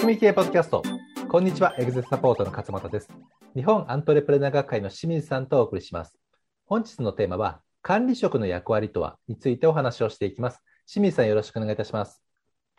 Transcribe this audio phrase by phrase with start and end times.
[0.00, 0.82] 組み系ポッドキャスト。
[1.28, 3.10] こんにちは、エグゼサポートの勝又です。
[3.54, 6.18] 日本アントレプレナー学会の清水さんとお送りします。
[6.64, 10.62] 本日のテーマは、管理職の役割とはについてお話をしていきます。
[10.90, 12.24] 清水さん、よろしくお願いいたします。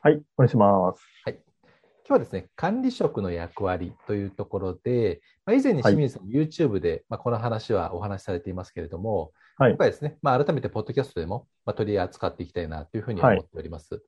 [0.02, 1.04] はい、お願いします。
[1.24, 1.36] はい。
[1.36, 1.44] 今
[2.08, 13.94] 日はですね、管理職の役割というところで、まあ、以前に清水さん、はい、YouTube で、まあ、この話はお話しされていますけれども、はい、今回ですね、まあ、改めてポッドキャストでも、まあ、取り扱っていきたいなというふうに思っております。
[13.94, 14.04] はい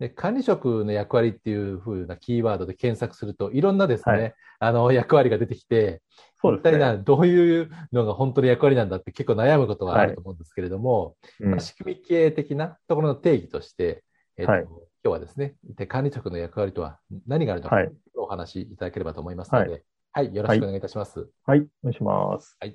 [0.00, 6.00] で管理職の役割っていうふうなキーワードで検索すると、いろんなですね、はい、あの役割が出てきて、
[6.40, 14.02] そうですね、一体などういうのが本当に役割なんだって結構悩むことがあると思うんですけれども、はいまあ、仕組み系的なところの定義として、
[14.38, 14.70] えーと、はい、今
[15.02, 15.54] 日はですね、
[15.86, 17.76] 管理職の役割とは何があるのか、
[18.16, 21.28] お話しいただければと思いますので、はい、よろしくお願いいたします。
[21.44, 22.56] はい、お願いします。
[22.58, 22.74] はい。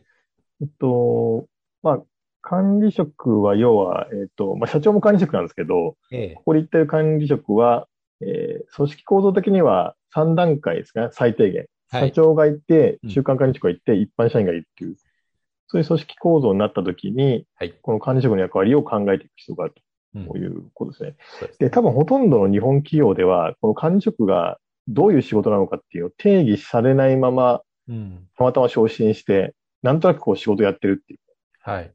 [0.61, 1.47] えっと、
[1.81, 2.03] まあ、
[2.47, 7.87] 管理職は要は、えっ、ー、と、まあ、社長も管理職なんですけど、ええ、ここで言ってる管理職は、
[8.21, 11.65] えー、組織構造的には3段階ですかね、最低限。
[11.89, 14.95] はい、社長がいて、中間管理職がいて、うん、一般社員がいるっていう、
[15.67, 19.81] そういう組織構造になったときに、はい、この管理職の役割を考えていく必要があると。
[20.37, 21.15] いうことですね。
[21.41, 31.19] うん、で、多分ほとんどの日本企業では、この管理職がどういう仕事なのかっていうのを定義されないまま、うん、たまたま昇進して、なんとなくこう仕事やってるっていう
[31.65, 31.91] はい。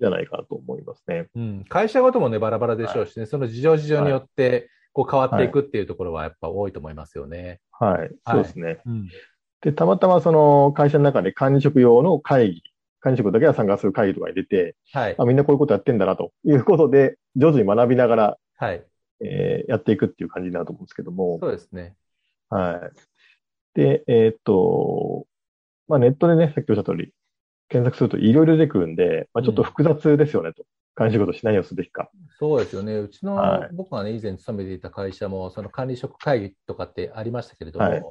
[0.00, 1.26] じゃないかと思いますね。
[1.36, 1.64] うん。
[1.68, 7.60] 会社ごともね、バラバラでしょうしね、はい、その事情事情によって、こう変わっていくっていうところはやっぱ多いと思いますよね。
[7.70, 7.98] はい。
[7.98, 8.78] はい、そうですね。
[8.86, 9.08] うん、
[9.60, 12.62] で、たまたまその会社の中で管理職用の会議、
[13.00, 15.14] 管理職だけが参加する会議とかに出て、はい。
[15.18, 18.82] あみんなこういうことやってんだなということで、上手に学びながら、はい。
[19.22, 21.38] えー、やっていくっていう感じになると思うんですけども。
[21.42, 21.94] そうですね。
[22.48, 23.78] はい。
[23.78, 25.26] で、えー、っと、
[25.88, 27.12] まあネットでね、さっきおっしゃった通り、
[27.70, 30.64] 検索するといろいろ出てくるんで、まあ、ちょっと複雑ですよね、と。
[30.94, 32.10] 管理仕事し何をすべきか。
[32.38, 32.94] そうですよね。
[32.96, 38.02] うちの、はい、僕がね、以前勤めていた会社も、その管理職会議とかってありましたけれども、はい、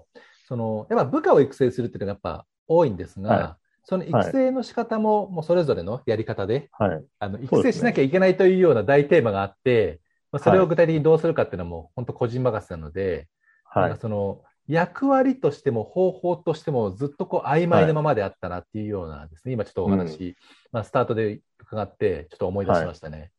[0.47, 9.99] その、やっぱ部下を育成するっていうのがやっぱ多いんですが、はい、その育成の仕方も、もうそれぞれのやり方で、はい、あの育成しなきゃいけないというような大テーマがあって、
[10.31, 13.27] まあ、それを具体的にどうするかっていうのはもう本当個人任せなので、
[13.65, 20.35] はい、なんかその役割としても方法としてもずっとこう曖昧なままであったなっていうようなですね、はい、今ちょっとお話、うん、
[20.71, 23.17] まあ、スタートで伺ってちょっと思い出しましたね。
[23.17, 23.31] はい、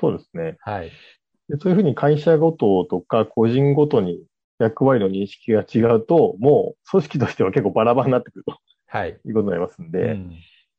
[0.00, 0.56] そうですね。
[0.60, 0.90] はい。
[1.48, 4.24] でそういうふうに会社ごととか個人ごとに
[4.58, 10.32] 役割の認識が違うと、もう組織としては結構バラバラになってくると、はい、いうことになりますんで、うん、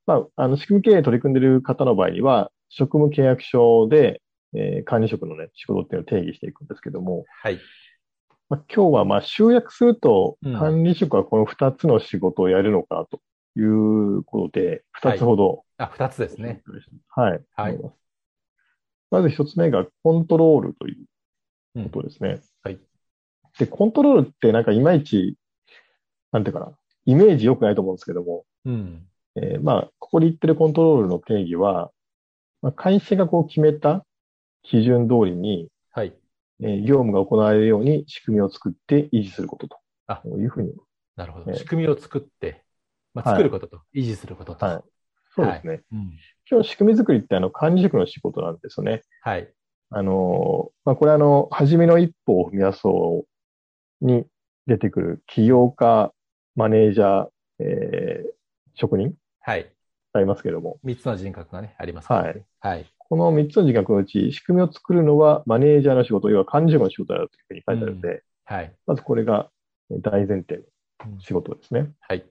[0.07, 4.21] まあ、あの仕組み経営取り組んでいる方の場合には、職務契約書で、
[4.55, 7.59] えー、管理職のね、仕事っていうのを定義していくんですけども、はい。
[8.49, 13.19] まあ、今日はまあ集約すると、管理職はこの2つの仕事をやるのかと
[13.59, 16.61] いうことで、2つほど、はい、あ、2つですね。
[17.09, 17.41] はい。
[17.55, 17.79] はい。
[19.09, 20.93] まず1つ目がコントロールとい
[21.75, 22.29] うことですね。
[22.29, 22.79] うん、はい。
[23.57, 25.37] で、コントロールってなんかいまいち、
[26.31, 26.71] なんていうかな、
[27.05, 29.07] イメージ良くないと思うんですけども、うん。
[29.35, 31.91] えー、まあ、ここで言ってるコントロールの定義は、
[32.61, 34.05] まあ、会社がこう決めた
[34.63, 35.69] 基準通りに、はい。
[36.61, 39.77] え業務が行われるように仕組みを作って維持することと。
[40.07, 40.73] あいうふうに。
[41.15, 41.53] なるほど。
[41.53, 42.63] 仕組みを作って、
[43.13, 44.65] まあ、作ることと、はい、維持することと。
[44.65, 44.83] はい。
[45.35, 45.69] そうですね。
[45.73, 46.11] はいうん、
[46.49, 49.01] 今日仕組み作りってあの管理職の仕事なんですよね。
[49.21, 49.51] はい。
[49.89, 53.25] あの、まあ、これあの、初めの一歩を踏み出そ
[54.01, 54.25] うに
[54.67, 56.13] 出てくる起業家、
[56.55, 57.29] マネージャー、
[57.59, 58.31] えー、
[58.73, 59.71] 職人はい。
[60.13, 60.79] ありますけども。
[60.83, 62.17] 三つの人格がね、ありますね。
[62.17, 62.45] はい。
[62.59, 62.94] はい。
[63.07, 69.49] この3つの自覚のうち、仕組みを作るのはマネージャーの仕事、要は管理職の仕事だというふうに書いてあるので、うん、はい、まずこれが
[69.91, 71.81] 大前提の仕事ですね。
[71.81, 72.25] うん、はい。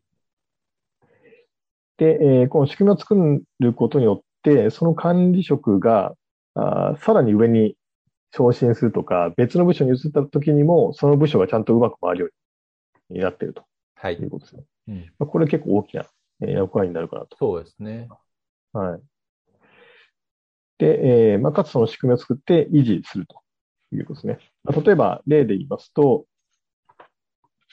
[1.96, 3.14] で、えー、この仕組みを作
[3.60, 6.14] ることによって、その管理職が
[6.54, 7.76] あさらに上に
[8.34, 12.28] 昇進するとか、別の部署に移った時にも、その部署がちゃんとうまく回るよ
[13.10, 13.62] うになっていると。
[13.94, 14.14] はい。
[14.14, 14.64] いうことですね。
[14.88, 16.06] うん、まあ、これ結構大きな
[16.40, 17.36] 役割になるかなと。
[17.36, 18.08] そうですね。
[18.72, 19.00] はい。
[20.78, 23.40] で、えー、まあ、かつその仕組みを作って維持すると
[23.94, 24.38] いうことですね。
[24.64, 26.26] まあ、例えば、例で言いますと、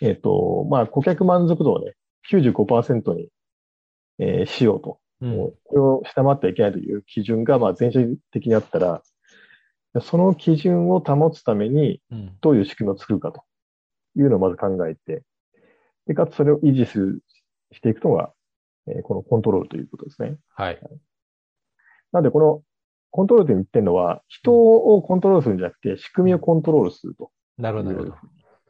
[0.02, 1.94] えっ、ー、と、まあ、顧客満足度をね、
[2.32, 3.30] 95%に、
[4.20, 5.00] えー、しようと。
[5.22, 8.00] うん、これを下回ってはいけないという基準が、まあ、全社
[8.32, 9.04] 的にあったら、
[10.02, 12.02] その基準を保つために、
[12.42, 13.44] どういう仕組みを作るかと
[14.16, 15.24] いうのをまず考えて、
[16.08, 17.24] で、かつそれを維持する、
[17.74, 18.32] していくのが、
[18.88, 20.38] えー、このコントロールということですね。
[20.56, 20.80] はい。
[22.12, 22.64] なので、この
[23.12, 27.32] コントロールって言ってるのは、人をコントロールするんじゃなくて、仕組みをコントロールすると。
[27.58, 28.18] なるほど、なるほ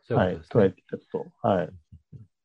[0.09, 0.15] ど。
[0.15, 1.27] はい、捉えていたと。
[1.41, 1.69] はい。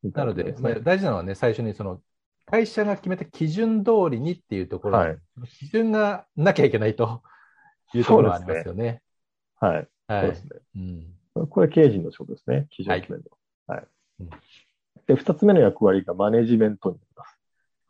[0.04, 2.00] なので、まあ、大事なのはね、最初にその、
[2.44, 5.18] 会社が決めた基準通りにっていうところ、はい、
[5.58, 7.22] 基準がなきゃいけないと
[7.92, 9.02] いうところがありますよね。
[9.58, 9.88] はい。
[10.06, 10.20] はい。
[10.20, 10.50] そうですね。
[11.34, 11.48] うん。
[11.48, 12.68] これ経営陣の仕事ですね。
[12.70, 13.24] 基準を決める
[13.68, 13.74] の。
[13.74, 13.84] はい。
[13.84, 13.86] はい
[15.06, 17.35] で、二つ目の役割がマネジメントになります。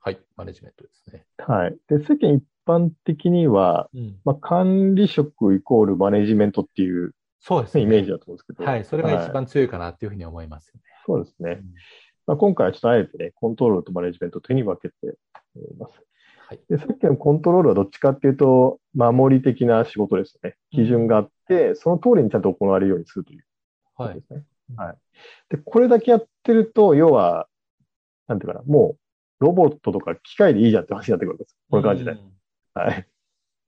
[0.07, 1.25] はい、マネジメントですね。
[1.39, 1.77] はい。
[1.89, 7.83] で、世間一般的には、うん、まあ、管理職イコールマネジメントっていう、そうですね。
[7.83, 8.65] イメージだと思うんですけど。
[8.65, 10.83] はい、それが一番強いかなっていうふうに思いますよね。
[10.85, 11.59] はい、そうですね。
[11.61, 11.75] うん、
[12.25, 14.95] まあ、今回はちょっとあえてね、コントロールとマネジメント手に分けて
[15.57, 16.01] います。
[16.47, 20.55] はい、でさっきのコントロールはどっちかっていうと、守り的な仕事ですね。
[20.71, 23.45] 基準があって、その通りにちゃんと行われるようにするという
[23.97, 24.45] ことですね。
[24.77, 24.87] はい。
[24.87, 24.97] はい、
[25.49, 27.49] で、これだけやってると、要は、
[28.29, 28.99] なんていうかな、もう、
[29.41, 31.57] ロボットとか機械でいいじゃんって話になってくるんです。
[31.71, 32.17] この感じで。
[32.75, 33.07] はい。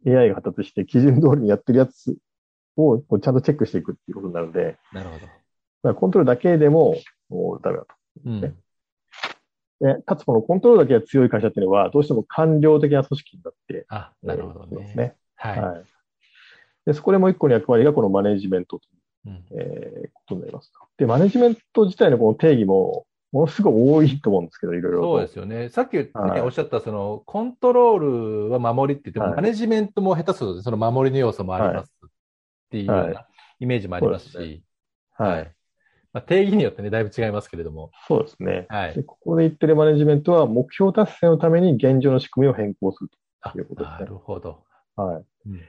[0.06, 2.17] AI が発達して基準通りにやってるやつ
[2.76, 5.20] をこうちゃんとチェックしていくっていうことになるので、なるほど。
[5.20, 5.32] だか
[5.82, 6.97] らコントロールだけでも
[7.29, 7.94] もうダメだと、
[8.25, 8.56] うん
[9.81, 14.93] で、かつこのコントロールだけが強い会社っていうのは、どうしても官僚的な組織になって、あ、なるほどね。
[14.97, 15.85] ねはい、はい。
[16.85, 18.87] で、そこでもう一個の役割がこのマネジメントと
[19.29, 20.73] いう、ん、えー、ことになります。
[20.97, 25.02] で、マネジメント自体のこの定義も、ものすごい多いと思うんですけど、いろいろ。
[25.02, 25.69] そうですよね。
[25.69, 27.98] さっき、ねはい、おっしゃった、その、コントロー
[28.46, 32.08] ルは守りって言っても、はい、マネジメントも下手すると、その守りの要素もありますっ
[32.70, 33.26] ていうような
[33.60, 34.62] イメージもありますし、
[35.16, 35.30] はい。
[35.30, 35.52] はい、
[36.12, 37.90] まあ、定義によってね、だいぶ違いますけれども。
[38.06, 38.66] そうですね。
[38.70, 38.94] はい。
[38.94, 43.10] でここで言ってるマネジメントは、目標達成のために現状の仕組みを変更する
[43.52, 43.98] ということですね。
[44.00, 44.64] なるほど。
[44.96, 45.25] はい。
[45.46, 45.60] うん、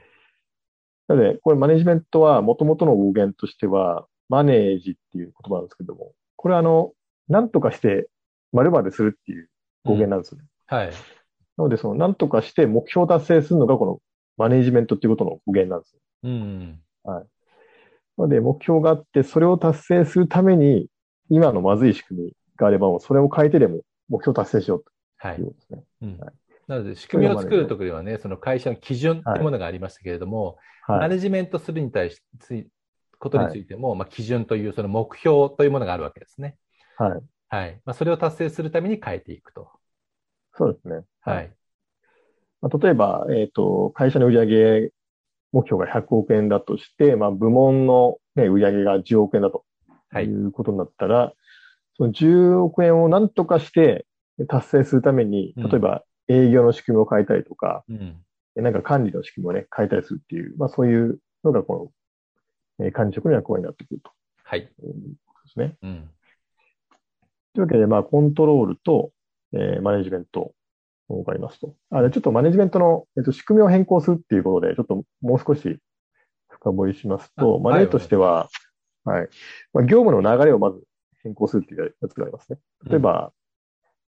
[1.10, 6.94] なので、これマネジメントは、もともとの語源としては、マネージっていう言葉なんですけども、これはあの、
[7.30, 8.10] なんとかして、
[8.52, 9.50] 〇〇するっていう
[9.86, 10.46] 語源なんですよね。
[10.72, 10.88] うん、はい。
[10.90, 10.94] な
[11.64, 14.00] ので、その、なんとかして目標達成するのが、この
[14.38, 16.00] マネジメントっていうことの語源なんですよ。
[16.24, 16.82] うん。
[17.04, 17.26] はい。
[18.18, 20.88] なので、目標があって、それを達成するために、
[21.30, 24.84] 今のまずい仕組みがあれば、それを変えてでも目標達成しよう
[25.22, 25.78] ということですね。
[25.78, 26.12] はい。
[26.12, 26.34] うんはい、
[26.68, 32.22] なので、仕組みを作るときにはね、その会社の基準ってものがありましたけれども、はい、マネジメントするに対し、
[33.20, 36.58] ことについても、はい、まあ、基準というその目標というものがあるわけですね。
[37.00, 37.22] はい。
[37.48, 37.82] はい。
[37.86, 39.70] まあ、それを達成するために変えていくと。
[40.54, 41.06] そうですね。
[41.22, 41.54] はい。
[42.62, 44.92] まあ、例えば、えっ、ー、と、会社の売上
[45.54, 49.64] 目標が100億円だとして、まあ、部門の、ね、売上が10億円だと
[50.20, 51.36] いうことになったら、はい、
[51.96, 54.06] その10億円を何とかして
[54.50, 58.18] 達成するために、例えば営業の仕組みを変えたりとか、うん、
[58.56, 61.94] なんか管理の仕組みをね、変えたりするっていう、まあそういうのがこ
[62.78, 64.12] の、え管理職の役割になってくると。
[64.44, 64.62] はい。
[64.62, 64.70] で
[65.52, 65.78] すね。
[65.82, 66.10] うん。
[67.54, 69.12] というわけで、まあ、コントロールと、
[69.54, 70.54] えー、マネジメント
[71.10, 71.76] がありますと。
[71.92, 75.80] あちょっとマネジメントの、えっと、仕組みを変更するっていうことで、ちょっともう少し
[76.50, 78.50] 深掘りしますと、まあ、例としては、
[79.04, 79.30] はい、はい、
[79.74, 80.82] まあ、業務の流れをまず
[81.24, 82.60] 変更するっていうやつがありますね。
[82.86, 83.32] 例えば、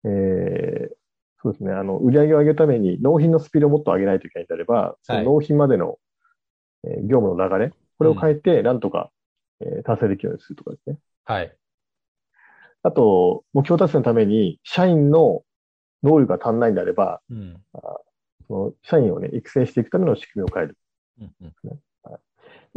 [0.03, 0.89] うん、えー、
[1.41, 5.99] そうですね、あの、売り上げを上げるために納品のスピードをもっと上げないといけないんであれば、その納品までの、
[6.83, 9.11] えー、業務の流れ、これを変えて、なんとか、
[9.59, 10.97] うん、えー、達成できるようにするとかですね。
[11.25, 11.55] はい。
[12.87, 15.43] あと、目標達成のために、社員の
[16.03, 17.57] 能力が足んないんであれば、うん、
[18.47, 20.77] その社員をね、育成していくための仕組みを変える。
[21.19, 21.79] うんうん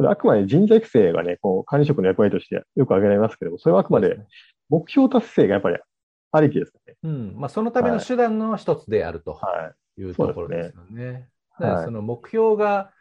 [0.03, 4.19] あくまで人材育成がね、こう管理職の役割としてよく挙げられますけども、それはあくまで
[4.71, 5.77] 目標達成がやっぱり
[6.33, 6.95] ありきですね。
[7.03, 7.35] うん。
[7.37, 9.39] まあ、そのための手段の一つであると
[9.99, 11.29] いうところですよね。
[11.51, 12.93] はい、その目標が、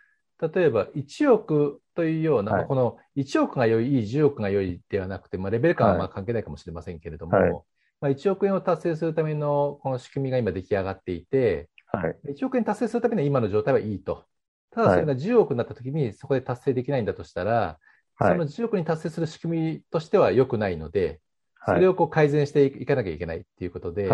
[0.41, 14.23] 例えば1億というような、はい、この1億が良い、10億が良いではなくて、まあ、レベル感はまあ関係ないかもしれませんけれども、はい、まあ、1億円を達成するためのこの仕組みが今出来上がっていて、はい、1億円達成するためには今の状態はいいと。
[14.71, 17.79] ただそれが10億になったときにそこで達成できないんだとしたら、
[18.17, 21.19] その10億に達成する仕組みとしては良くないので、
[21.65, 24.09] それをこう改善していかなきゃいけないっていうことで、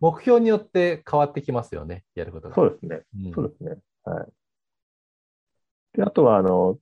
[0.00, 2.54] 目標によって変わってきますよね、やることが。
[2.54, 3.00] そうですね。
[3.24, 3.76] うん、そうですね。
[4.04, 4.26] はい。
[5.94, 6.78] で、あとは、あの、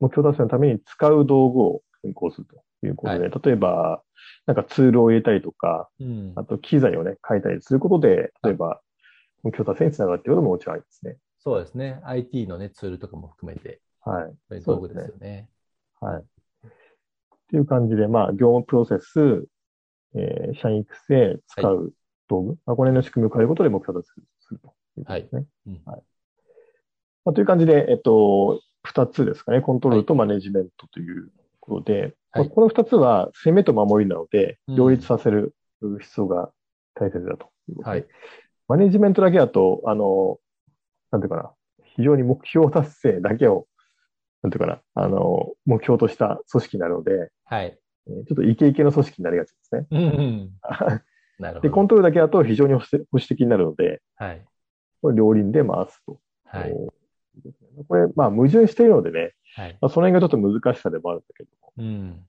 [0.00, 4.02] 目標達成のために使う道具を変更するということで、はい、例えば、
[4.46, 8.80] なんかツールを入れたりとか、うん、あと機材をね、変えたりすることで、例えば、
[9.42, 11.16] 目標達成につながるっていうことももちろんありますね。
[11.38, 12.00] そうですね。
[12.04, 14.34] IT のね、ツールとかも含めて、はい。
[14.48, 15.28] そういう道具ですよね。
[15.28, 15.48] ね
[16.00, 16.22] はい。
[16.22, 16.24] っ
[17.50, 19.46] ていう感じで、まあ、業務プロセス、
[20.14, 21.92] えー、社員育成、使う
[22.28, 25.38] 道具、はい、まあ、この辺の仕組みを変えることで目標達成するということですね。
[25.38, 25.46] はい。
[25.66, 26.02] うん、はい
[27.24, 29.60] まあ、という感じで、えっと、二つですかね。
[29.60, 35.54] コントロールとマネジメントということで、はい、この二つは攻めと守りなので、両立させる
[36.00, 36.50] 必要が
[36.94, 38.06] 大切だということで、はい、
[38.68, 40.38] マネジメントだけだと、あの、
[41.10, 41.52] なんていうかな、
[41.84, 43.66] 非常に目標達成だけを、
[44.42, 47.78] なんていうかな、あの、目標とした組織になるので、はい。
[48.06, 49.86] ちょっとイケイケの組織になりがちですね。
[49.90, 50.50] うんうん、
[51.38, 51.60] なるほど。
[51.60, 52.80] で、コントロールだけだと非常に保
[53.12, 54.44] 守的になるので、はい。
[55.02, 56.20] これ両輪で回すと。
[56.44, 56.74] はい。
[57.88, 62.26] これ、まあ、矛盾しているのでね、はい、まあ、その辺がちょっと難しさでもあるんだけども、うん。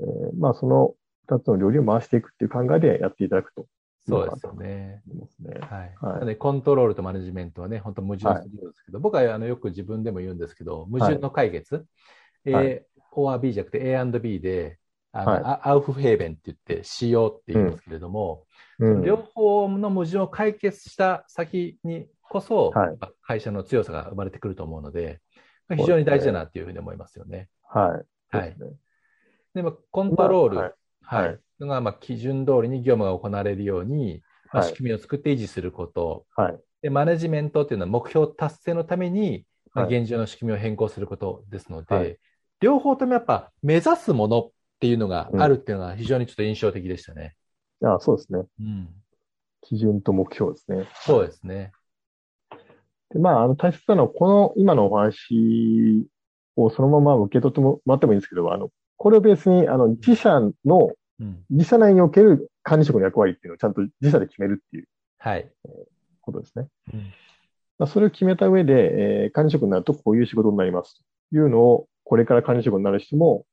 [0.00, 0.94] えー、まあその
[1.28, 3.66] 二つの料理を回していくっていう考えでやっていただくと。
[4.06, 5.02] そうですよね。
[5.40, 5.60] ね。
[5.60, 5.84] は
[6.20, 6.24] い。
[6.24, 11.86] はい、コントロールとマネジメントはね、本当矛盾するようですけど、はい、僕はあのよく自分でも言うんですけど、矛盾の解決、
[12.44, 14.78] はい、A or B じゃなくて A&B で、
[15.12, 18.44] あの、はい、アウフヘーベンって言って、しようって言いますけれども、
[18.78, 25.20] うん、両方の矛盾を解決した先にこそ、はい、会社の強さが生まれてくると思うので、
[25.70, 27.48] 非常に大事だなっていうふうに思いますよね。
[27.62, 28.36] はい。
[28.36, 28.56] はい。
[29.54, 30.62] でも、コントロール、ま
[31.06, 31.38] あ、はい。
[31.60, 34.20] のが、まあ、基準通りに業務が行われるように、
[34.52, 36.26] まあ、仕組みを作って維持すること。
[36.34, 36.58] はい。
[36.82, 42.18] で、マネジメントっていうのは目標達成のために、まあ、現状の仕組みを変更することですので、はい、
[42.60, 44.50] 両方ともやっぱ目指すものっ
[44.80, 47.36] ていうのがあるっていうのが非常にちょっと印象的でしたね。
[47.80, 48.40] うん、ああそうですね。
[48.60, 48.88] うん。
[49.62, 50.88] 基準と目標ですね。
[50.94, 51.72] そうですね。
[53.14, 56.06] で、まあ、あの、大切なのは、この今のお話
[56.56, 60.92] をそのまま受け取ってもらってもいいんですけど、あの、これをベースに、あの、自社の、
[61.48, 65.48] 自社内における管理職の役割っていうのをちゃんと自社で決めるっていう、はい。
[65.64, 65.72] えー、
[66.20, 66.68] ことですね。
[66.92, 67.12] うん
[67.78, 73.46] まあ、それを決めた上で、えー、管理職になるとこういう仕事になりますというのを、これから管理職になる人も、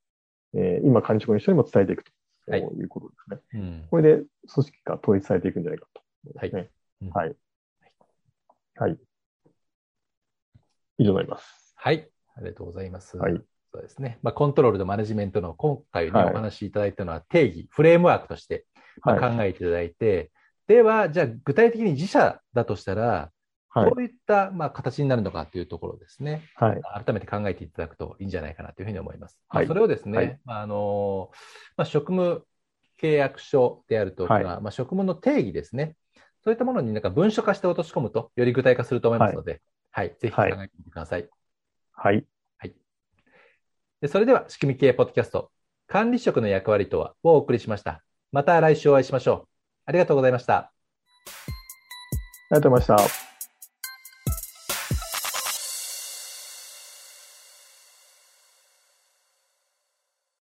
[0.53, 2.11] えー、今管理職の人にも伝えていくと、
[2.47, 3.61] はい、いうことですね。
[3.61, 6.69] うん、これで組織が統一されていくんじゃないかと、ね、はい。
[7.01, 7.35] うん、はい。
[8.75, 8.97] はい。
[11.01, 11.73] 以上になります。
[11.75, 12.07] はい。
[12.35, 13.17] ありがとうございます。
[13.17, 13.41] はい。
[13.73, 14.19] そうですね。
[14.21, 18.65] まあ、コントロールとマネジメントの今回ね、はい、お話しいただいたのは定義、フレームワークとして、
[19.01, 20.29] まあ、考えていただいて、はい、
[20.67, 23.31] では、じゃあ具体的に自社だとしたら、
[23.69, 29.39] はい、どういった、まあ、形になるのかというところですね、はい、改めて考えていただくといいんじゃないかなというふうに思います。
[29.47, 31.31] はい、それをですね、はい、まああの
[31.77, 32.45] まあ、職務
[33.01, 35.95] 契約書であるとか、まあ、職務の定義ですね、
[36.43, 41.29] そういったものになんか文書化して落とし込むと、より具体化すると思いますので、はい、ぜひ考えてみてください。
[41.91, 42.25] はい。
[42.57, 42.73] はい。
[44.01, 45.51] でそれでは、仕組み系ポッドキャスト、
[45.87, 48.03] 管理職の役割とはをお送りしました。
[48.31, 49.47] また来週お会いしましょう。
[49.85, 50.55] ありがとうございました。
[50.55, 50.71] あ
[52.51, 53.30] りがとうございました。